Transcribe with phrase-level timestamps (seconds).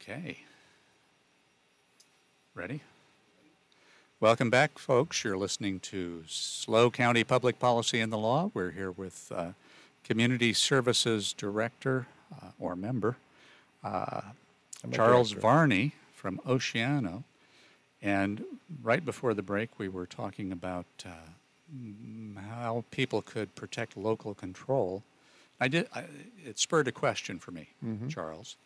[0.00, 0.38] Okay.
[2.54, 2.82] Ready?
[4.20, 5.24] Welcome back, folks.
[5.24, 8.50] You're listening to SLO County Public Policy and the Law.
[8.54, 9.48] We're here with uh,
[10.04, 13.16] Community Services Director uh, or member
[13.84, 14.22] uh,
[14.92, 15.46] Charles director.
[15.46, 17.24] Varni from Oceano.
[18.00, 18.44] And
[18.82, 25.02] right before the break, we were talking about uh, how people could protect local control.
[25.60, 25.88] I did.
[25.94, 26.04] I,
[26.44, 28.08] it spurred a question for me, Mm-hmm.
[28.08, 28.56] Charles.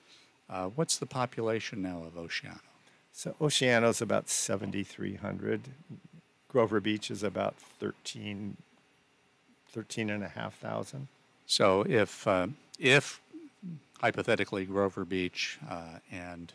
[0.51, 2.59] Uh, what's the population now of Oceano?
[3.12, 5.62] So Oceano is about 7,300.
[6.48, 8.56] Grover Beach is about 13,
[9.73, 11.06] 13 and a half thousand.
[11.47, 13.20] So if uh, if
[14.01, 16.53] hypothetically Grover Beach uh, and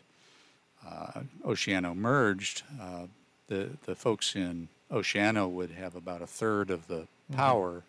[0.86, 3.06] uh, Oceano merged, uh,
[3.48, 7.82] the the folks in Oceano would have about a third of the power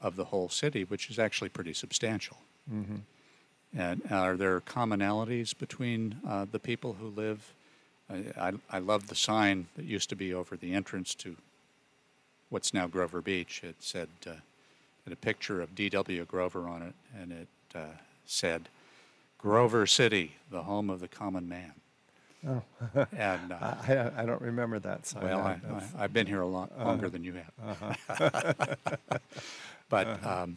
[0.00, 2.38] of the whole city, which is actually pretty substantial.
[3.76, 7.52] And are there commonalities between uh, the people who live?
[8.10, 11.36] I, I, I love the sign that used to be over the entrance to
[12.50, 13.62] what's now Grover Beach.
[13.64, 14.30] It said, uh,
[15.04, 16.24] had a picture of D.W.
[16.26, 17.80] Grover on it, and it uh,
[18.26, 18.68] said,
[19.38, 21.72] Grover City, the home of the common man.
[22.46, 22.62] Oh.
[23.16, 23.56] and uh,
[23.88, 25.22] I, I- don't remember that sign.
[25.24, 25.58] well, I,
[25.98, 27.98] I, I've been here a lot longer than you have.
[29.88, 30.56] but um,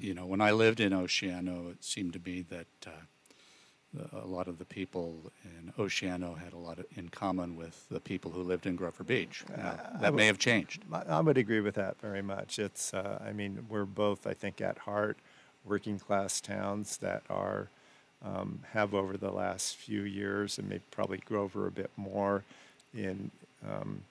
[0.00, 4.48] you know, when I lived in Oceano, it seemed to me that uh, a lot
[4.48, 8.42] of the people in Oceano had a lot of, in common with the people who
[8.42, 9.44] lived in Grover Beach.
[9.56, 10.82] Now, that may have changed.
[10.92, 12.58] I I would agree with that very much.
[12.58, 15.16] It's, uh, I mean, we're both, I think, at heart,
[15.64, 17.68] working class towns that are,
[18.24, 22.42] um, have over the last few years, and maybe probably Grover a bit more,
[22.92, 23.30] in
[23.66, 24.02] um,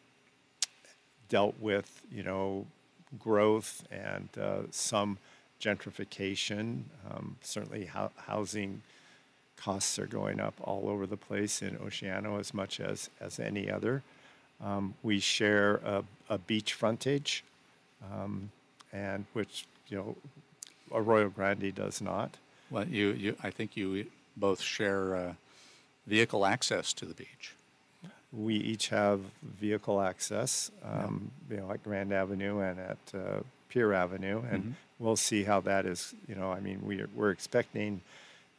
[1.30, 2.66] dealt with, you know,
[3.20, 5.18] growth and uh, some
[5.64, 6.84] gentrification.
[7.10, 8.82] Um, certainly, hou- housing
[9.56, 13.72] costs are going up all over the place in Oceano as much as, as any
[13.72, 14.04] other.
[14.64, 17.44] Um, we share a, a beach frontage,
[18.12, 18.52] um,
[18.92, 20.16] and which you know,
[20.92, 22.38] Arroyo Grande does not.
[22.70, 25.34] Well, you, you, I think you both share uh,
[26.08, 27.54] vehicle access to the beach.
[28.32, 33.94] We each have vehicle access, um, you know, at Grand Avenue and at uh, Pier
[33.94, 36.16] Avenue, and we'll see how that is.
[36.28, 38.02] You know, I mean, we are, we're expecting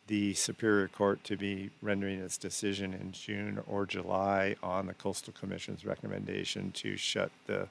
[0.07, 5.33] the Superior Court to be rendering its decision in June or July on the Coastal
[5.33, 7.69] Commission's recommendation to shut the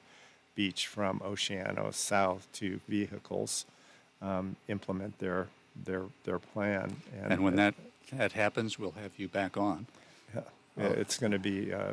[0.56, 3.64] beach from Oceano south to vehicles
[4.20, 5.46] um, implement their
[5.84, 6.96] their their plan.
[7.22, 7.74] And when that,
[8.12, 9.86] that happens, we'll have you back on.
[10.34, 10.42] yeah,
[10.76, 11.92] it's going to be uh,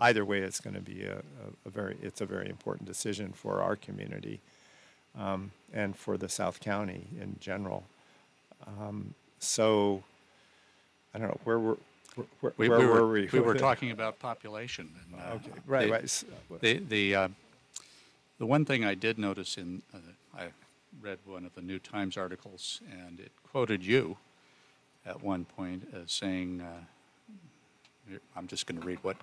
[0.00, 0.38] either way.
[0.38, 3.74] It's going to be a, a, a very it's a very important decision for our
[3.74, 4.40] community
[5.18, 7.84] um, and for the South County in general.
[8.66, 10.02] Um, so
[11.14, 11.76] I don't know where were
[12.40, 13.28] where, We, where we were were, we?
[13.32, 14.90] we were talking about population.
[15.12, 16.60] And, uh, Okay, right, the- right.
[16.60, 17.28] The the uh,
[18.38, 19.98] the one thing I did notice in uh,
[20.36, 20.46] I
[21.00, 24.16] read one of the New Times articles and it quoted you
[25.06, 29.16] at one point as saying, uh, I'm just going to read what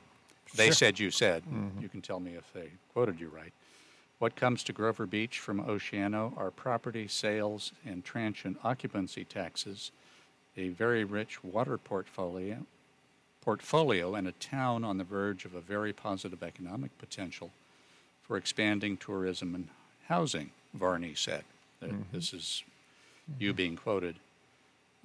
[0.56, 0.74] they Sure.
[0.74, 1.44] said you said.
[1.80, 3.54] You can tell me if they quoted you right.
[4.20, 9.92] What comes to Grover Beach from Oceano are property sales and transient occupancy taxes,
[10.58, 12.66] a very rich water portfolio,
[13.42, 17.52] portfolio and a town on the verge of a very positive economic potential
[18.22, 19.70] for expanding tourism and
[20.10, 21.46] housing, Varni said.
[21.80, 22.64] That This is
[23.40, 24.18] you being quoted.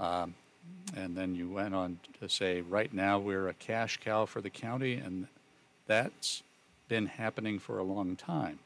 [0.00, 0.34] Um,
[0.96, 4.50] and then you went on to say, right now we're a cash cow for the
[4.50, 5.28] county, and
[5.86, 6.42] that's
[6.88, 8.58] been happening for a long time.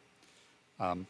[0.81, 1.07] Um,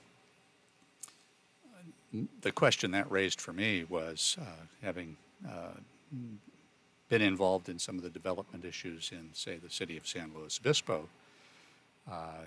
[2.40, 4.44] the question that raised for me was uh,
[4.82, 5.72] having uh,
[7.08, 10.58] been involved in some of the development issues in, say, the city of San Luis
[10.60, 11.08] Obispo.
[12.10, 12.44] Uh,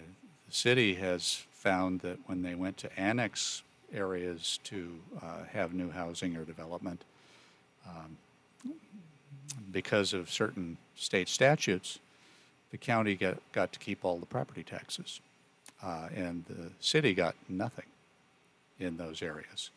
[0.48, 3.62] the city has found that when they went to annex
[3.94, 7.04] areas to uh, have new housing or development,
[7.88, 8.18] um,
[9.72, 12.00] because of certain state statutes,
[12.72, 15.20] the county got, got to keep all the property taxes,
[15.84, 17.86] uh, and the city got nothing
[18.80, 19.70] in those areas.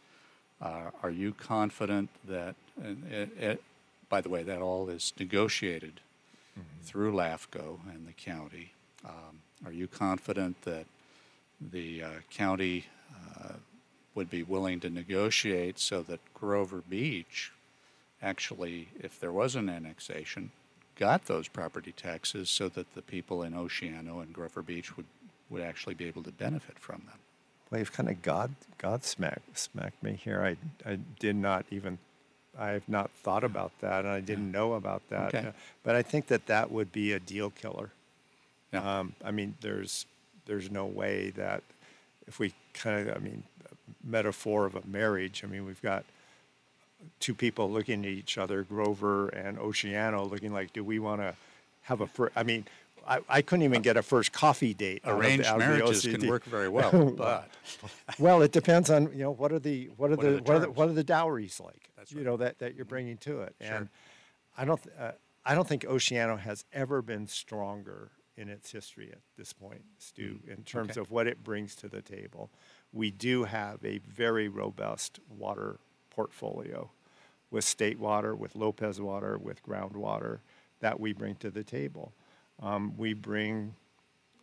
[0.61, 3.63] Uh, are you confident that, and it, it,
[4.09, 6.01] by the way, that all is negotiated
[6.83, 8.73] through LAFCO and the county?
[9.05, 10.87] Um, are you confident that
[11.61, 12.87] the uh, county
[13.39, 13.55] uh,
[14.15, 17.53] would be willing to negotiate so that Grover Beach
[18.23, 20.51] actually, if there was an annexation,
[20.97, 25.07] got those property taxes so that the people in Oceano and Grover Beach would,
[25.55, 27.19] would actually be able to benefit from them?
[27.71, 30.43] Well, you've kind of God God smacked smacked me here.
[30.43, 31.99] I I did not even
[32.59, 35.35] I have not thought about that, and I didn't know about that.
[35.35, 35.53] Okay.
[35.83, 37.91] But I think that that would be a deal killer.
[38.73, 38.99] Yeah.
[38.99, 40.07] Um, I mean, there's
[40.47, 41.63] there's no way that
[42.27, 43.43] if we kind of, I mean,
[44.03, 45.43] metaphor of a marriage.
[45.45, 46.05] I mean, we've got
[47.21, 51.35] two people looking at each other, Grover and Oceano, looking like, do we want to
[51.83, 52.33] have a first?
[52.37, 52.67] I mean,
[53.07, 55.03] I, I couldn't even get a first coffee date.
[55.03, 57.49] the- Arranged the marriages can work very well, but
[58.19, 60.43] Well, it depends on you know what are the what are What are the, the
[60.43, 61.91] what, are the what are the dowries like?
[61.97, 63.77] That's You know that that you're bringing to it, Sure.
[63.77, 63.89] and
[64.57, 65.13] I don't uh,
[65.45, 70.41] I don't think Oceano has ever been stronger in its history at this point, Stew,
[70.49, 71.01] in terms Mm, okay.
[71.01, 72.51] of what it brings to the table.
[72.93, 75.79] We do have a very robust water
[76.11, 76.91] portfolio
[77.51, 80.39] with state water, with Lopez water, with groundwater
[80.81, 82.13] that we bring to the table.
[82.63, 83.75] Um, we bring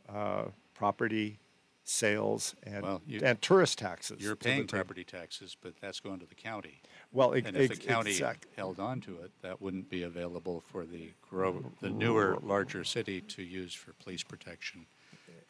[0.10, 1.40] uh, property
[1.84, 4.22] sales and, Well, you- and tourist taxes.
[4.22, 4.78] you're paying table.
[4.84, 6.82] property taxes, but that's going to the county.
[7.12, 10.62] Well, ex- And if the county exact- held on to it, that wouldn't be available
[10.72, 14.86] for the Grove, the newer, larger city to use for police protection,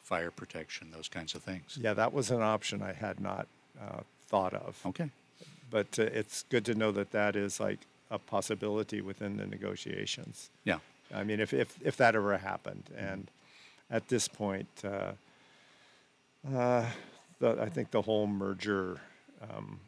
[0.02, 1.78] fire protection, those kinds of things.
[1.80, 3.46] yeah, that was an option I had not
[3.80, 4.80] uh, thought of.
[4.86, 5.10] Okay.
[5.70, 7.80] But uh, it's good to know that that is like
[8.10, 10.50] a possibility within the negotiations.
[10.64, 10.78] Yeah.
[11.14, 12.84] I mean, if, if, if that ever happened.
[12.96, 13.28] And
[13.90, 15.12] at this point, uh,
[16.54, 16.86] uh,
[17.38, 19.00] the, I think the whole merger
[19.42, 19.80] um,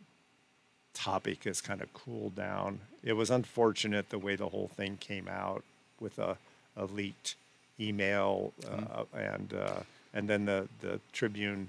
[0.93, 2.81] topic has kind of cooled down.
[3.03, 5.65] It was unfortunate the way the whole thing came out
[6.01, 6.37] with a,
[6.77, 7.37] a leaked
[7.81, 9.81] email uh, and, uh,
[10.13, 11.69] and then the, the Tribune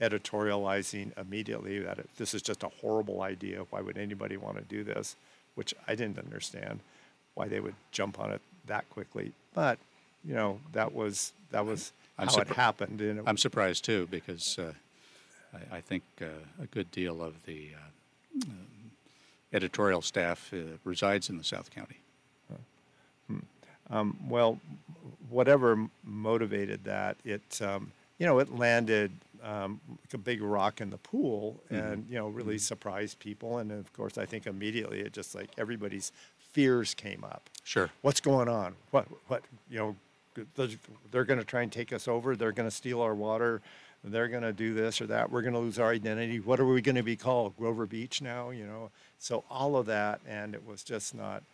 [0.00, 3.64] editorializing immediately that it, this is just a horrible idea.
[3.70, 5.16] Why would anybody want to do this?
[5.56, 6.80] Which I didn't understand
[7.34, 8.40] why they would jump on it
[8.70, 9.32] that quickly.
[9.54, 9.78] But
[10.24, 13.00] you know that was that was I'm how it happened.
[13.00, 14.72] And it, I'm surprised too, because uh,
[15.54, 16.26] I, I think uh,
[16.62, 18.90] a good deal of the uh, um,
[19.52, 21.98] editorial staff uh, resides in the South County.
[24.28, 24.58] well,
[25.28, 29.12] whatever motivated that, it um, you know it landed
[29.42, 33.58] um, like a big rock in the pool, and you know really surprised people.
[33.58, 36.12] And of course, I think immediately it just like everybody's
[36.52, 37.48] fears came up.
[37.70, 37.88] Sure.
[38.02, 38.74] what's going on?
[38.90, 39.96] What, what, you know,
[41.12, 42.34] they're going to try and take us over.
[42.34, 43.62] They're going to steal our water.
[44.02, 45.30] They're going to do this or that.
[45.30, 46.40] We're going to lose our identity.
[46.40, 47.56] What are we going to be called?
[47.56, 48.90] Grover Beach now, you know?
[49.20, 51.44] So all of that, and it was just not,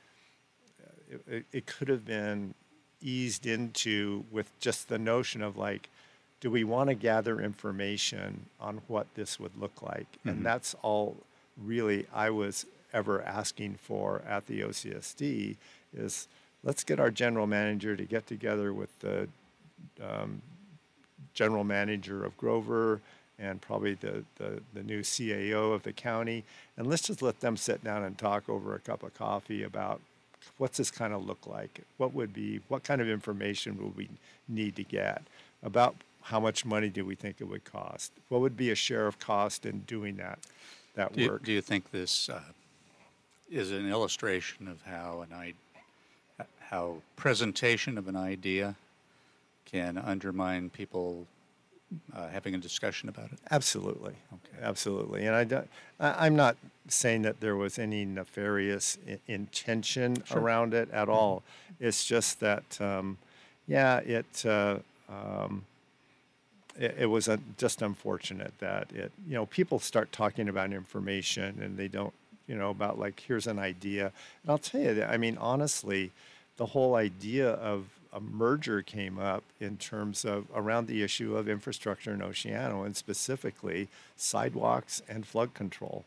[1.10, 2.54] it, it, it could have been
[3.02, 5.90] eased into with just the notion of like,
[6.40, 10.06] do we want to gather information on what this would look like?
[10.24, 10.44] And mm-hmm.
[10.44, 11.18] that's all
[11.62, 12.64] really I was
[12.94, 15.56] ever asking for at the OCSD
[15.94, 16.28] is
[16.62, 19.28] let's get our general manager to get together with the
[20.02, 20.42] um,
[21.34, 23.00] general manager of Grover
[23.38, 26.44] and probably the, the, the new CAO of the county.
[26.76, 30.00] And let's just let them sit down and talk over a cup of coffee about
[30.58, 31.82] what's this kind of look like?
[31.98, 34.08] What would be, what kind of information would we
[34.48, 35.22] need to get?
[35.62, 38.12] About how much money do we think it would cost?
[38.28, 40.38] What would be a share of cost in doing that,
[40.94, 41.44] that Do you, work?
[41.44, 42.40] do you think this uh,
[43.50, 45.54] is an illustration of how an I,
[46.60, 48.74] how presentation of an idea
[49.64, 51.26] can undermine people
[52.14, 53.38] uh, having a discussion about it?
[53.50, 54.14] Absolutely.
[54.32, 54.62] Okay.
[54.62, 55.26] Absolutely.
[55.26, 55.68] And I don't,
[56.00, 56.56] I, I'm not
[56.88, 61.42] saying that there was any nefarious I- intention around it at all.
[61.80, 63.18] It's just that, um,
[63.66, 65.64] yeah, it, uh, um,
[66.78, 71.60] it, it was uh just unfortunate that it, you know, people start talking about information
[71.62, 72.12] and they don't,
[72.46, 74.12] you know, about like, here's an idea.
[74.42, 76.12] And I'll tell you that, I mean, honestly,
[76.56, 81.48] the whole idea of a merger came up in terms of around the issue of
[81.48, 86.04] infrastructure in Oceano and specifically sidewalks and flood control.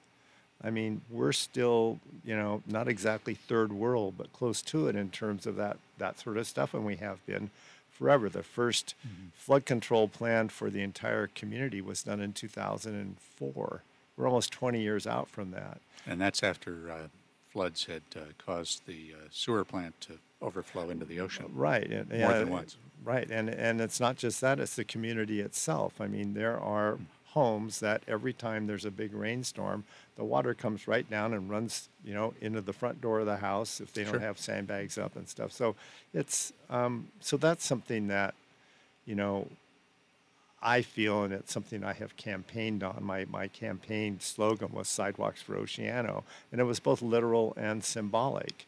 [0.61, 5.09] I mean, we're still, you know, not exactly third world, but close to it in
[5.09, 7.49] terms of that that sort of stuff, and we have been
[7.91, 8.29] forever.
[8.29, 8.93] The 1st
[9.35, 13.83] flood control plan for the entire community was done in 2004.
[14.17, 15.79] We're almost 20 years out from that.
[16.07, 17.07] And that's after uh,
[17.51, 21.45] floods had uh, caused the uh, sewer plant to overflow into the ocean.
[21.45, 21.89] Uh, right.
[21.89, 22.77] And, More uh, than once.
[23.03, 23.29] Right.
[23.29, 26.01] And and it's not just that, it's the community itself.
[26.01, 27.03] I mean, there are hmm.
[27.27, 31.89] homes that every time there's a big rainstorm, the water comes right down and runs,
[32.03, 34.13] you know, into the front door of the house if they Sure.
[34.13, 35.51] don't have sandbags up and stuff.
[35.51, 35.75] So
[36.13, 38.35] it's um, so that's something that,
[39.05, 39.47] you know,
[40.61, 43.03] I feel, and it's something I have campaigned on.
[43.03, 48.65] My, my campaign slogan was Sidewalks for Oceano, and it was both literal and symbolic.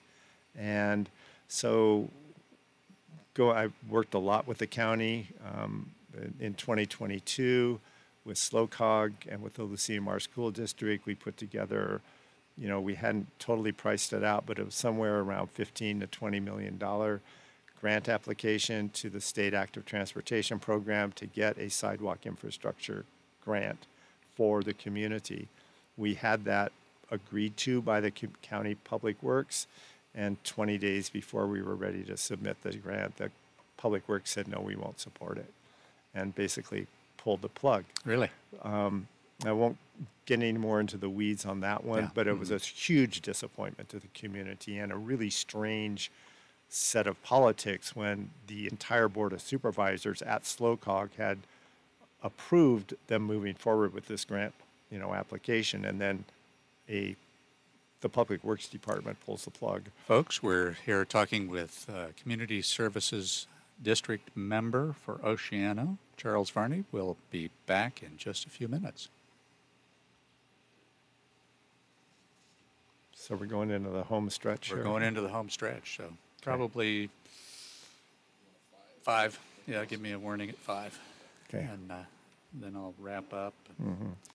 [0.57, 1.09] And
[1.51, 2.09] so
[3.33, 7.79] go, I worked a lot with the county um, in, in 2022
[8.23, 11.05] with SLOCOG and with the Mar School District.
[11.05, 12.01] We put together
[12.57, 16.07] you know, we hadn't totally priced it out, but it was somewhere around 15 to
[16.07, 17.21] 20 million dollar
[17.79, 23.05] grant application to the state active transportation program to get a sidewalk infrastructure
[23.43, 23.87] grant
[24.35, 25.47] for the community.
[25.97, 26.71] We had that
[27.09, 29.65] agreed to by the county public works,
[30.13, 33.31] and 20 days before we were ready to submit the grant, the
[33.77, 35.51] public works said no, we won't support it,
[36.13, 36.87] and basically
[37.17, 37.85] pulled the plug.
[38.05, 38.29] Really?
[38.61, 39.07] Um,
[39.45, 39.77] I won't
[40.25, 42.09] get any more into the weeds on that one, Yeah.
[42.13, 42.57] but it was mm-hmm.
[42.57, 46.11] a huge disappointment to the community and a really strange
[46.69, 51.39] set of politics when the entire board of supervisors at SLOCOG had
[52.23, 54.53] approved them moving forward with this grant,
[54.89, 56.23] you know, application, and then
[56.87, 57.15] a
[58.01, 59.83] the public works department pulls the plug.
[60.07, 63.47] Folks, we're here talking with uh, Community Services
[63.81, 66.83] District member for Oceano, Charles Varni.
[66.91, 69.09] We'll be back in just a few minutes.
[73.13, 74.71] So we're going into the home stretch.
[74.71, 74.83] We're here.
[74.83, 76.05] going into the home stretch, so
[76.41, 77.09] probably
[79.03, 79.39] five.
[79.67, 80.99] Yeah, give me a warning at five.
[81.47, 81.63] Okay.
[81.71, 81.95] And uh,
[82.53, 83.53] then I'll wrap up.